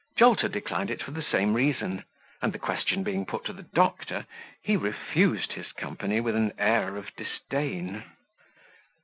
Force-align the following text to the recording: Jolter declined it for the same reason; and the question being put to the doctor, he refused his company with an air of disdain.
Jolter 0.17 0.47
declined 0.51 0.89
it 0.89 1.03
for 1.03 1.11
the 1.11 1.21
same 1.21 1.53
reason; 1.53 2.05
and 2.41 2.51
the 2.51 2.57
question 2.57 3.03
being 3.03 3.23
put 3.23 3.45
to 3.45 3.53
the 3.53 3.61
doctor, 3.75 4.25
he 4.63 4.75
refused 4.75 5.53
his 5.53 5.71
company 5.73 6.19
with 6.19 6.35
an 6.35 6.53
air 6.57 6.97
of 6.97 7.15
disdain. 7.15 8.01